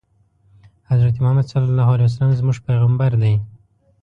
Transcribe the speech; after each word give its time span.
حضرت 0.91 1.15
محمد 1.21 1.45
ص 1.49 1.53
زموږ 2.39 2.57
پیغمبر 2.67 3.11
دی 3.21 3.33